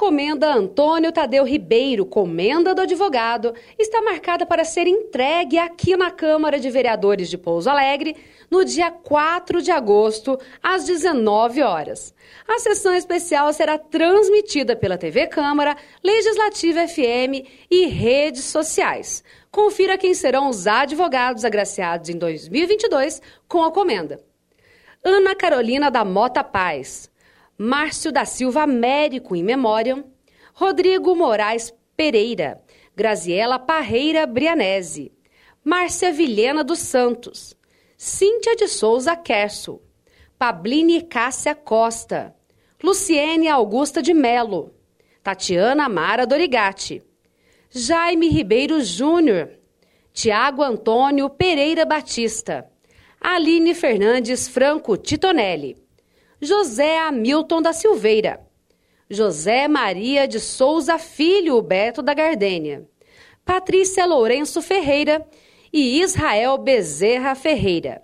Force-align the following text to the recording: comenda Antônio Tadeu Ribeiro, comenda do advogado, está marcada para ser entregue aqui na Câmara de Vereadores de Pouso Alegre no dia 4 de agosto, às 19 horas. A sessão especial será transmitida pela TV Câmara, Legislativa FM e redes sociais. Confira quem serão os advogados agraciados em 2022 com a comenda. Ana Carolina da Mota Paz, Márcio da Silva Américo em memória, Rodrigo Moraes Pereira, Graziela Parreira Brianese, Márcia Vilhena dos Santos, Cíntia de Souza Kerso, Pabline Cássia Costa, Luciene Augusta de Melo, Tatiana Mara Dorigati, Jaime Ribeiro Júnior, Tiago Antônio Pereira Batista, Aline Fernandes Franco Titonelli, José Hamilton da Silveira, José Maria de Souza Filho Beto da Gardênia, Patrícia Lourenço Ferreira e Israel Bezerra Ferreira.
comenda 0.00 0.54
Antônio 0.54 1.12
Tadeu 1.12 1.44
Ribeiro, 1.44 2.06
comenda 2.06 2.74
do 2.74 2.80
advogado, 2.80 3.52
está 3.78 4.00
marcada 4.00 4.46
para 4.46 4.64
ser 4.64 4.86
entregue 4.86 5.58
aqui 5.58 5.94
na 5.94 6.10
Câmara 6.10 6.58
de 6.58 6.70
Vereadores 6.70 7.28
de 7.28 7.36
Pouso 7.36 7.68
Alegre 7.68 8.16
no 8.50 8.64
dia 8.64 8.90
4 8.90 9.60
de 9.60 9.70
agosto, 9.70 10.38
às 10.62 10.86
19 10.86 11.60
horas. 11.60 12.14
A 12.48 12.58
sessão 12.60 12.94
especial 12.94 13.52
será 13.52 13.76
transmitida 13.76 14.74
pela 14.74 14.96
TV 14.96 15.26
Câmara, 15.26 15.76
Legislativa 16.02 16.88
FM 16.88 17.46
e 17.70 17.84
redes 17.84 18.44
sociais. 18.44 19.22
Confira 19.50 19.98
quem 19.98 20.14
serão 20.14 20.48
os 20.48 20.66
advogados 20.66 21.44
agraciados 21.44 22.08
em 22.08 22.16
2022 22.16 23.20
com 23.46 23.62
a 23.62 23.70
comenda. 23.70 24.18
Ana 25.04 25.34
Carolina 25.34 25.90
da 25.90 26.06
Mota 26.06 26.42
Paz, 26.42 27.09
Márcio 27.62 28.10
da 28.10 28.24
Silva 28.24 28.62
Américo 28.62 29.36
em 29.36 29.42
memória, 29.42 30.02
Rodrigo 30.54 31.14
Moraes 31.14 31.70
Pereira, 31.94 32.58
Graziela 32.96 33.58
Parreira 33.58 34.24
Brianese, 34.24 35.12
Márcia 35.62 36.10
Vilhena 36.10 36.64
dos 36.64 36.78
Santos, 36.78 37.54
Cíntia 37.98 38.56
de 38.56 38.66
Souza 38.66 39.14
Kerso, 39.14 39.82
Pabline 40.38 41.02
Cássia 41.02 41.54
Costa, 41.54 42.34
Luciene 42.82 43.46
Augusta 43.48 44.00
de 44.00 44.14
Melo, 44.14 44.74
Tatiana 45.22 45.86
Mara 45.86 46.26
Dorigati, 46.26 47.02
Jaime 47.70 48.30
Ribeiro 48.30 48.82
Júnior, 48.82 49.50
Tiago 50.14 50.62
Antônio 50.62 51.28
Pereira 51.28 51.84
Batista, 51.84 52.70
Aline 53.20 53.74
Fernandes 53.74 54.48
Franco 54.48 54.96
Titonelli, 54.96 55.76
José 56.40 56.98
Hamilton 56.98 57.60
da 57.60 57.72
Silveira, 57.72 58.40
José 59.10 59.68
Maria 59.68 60.26
de 60.26 60.40
Souza 60.40 60.98
Filho 60.98 61.60
Beto 61.60 62.00
da 62.00 62.14
Gardênia, 62.14 62.88
Patrícia 63.44 64.06
Lourenço 64.06 64.62
Ferreira 64.62 65.26
e 65.72 66.00
Israel 66.00 66.56
Bezerra 66.56 67.34
Ferreira. 67.34 68.02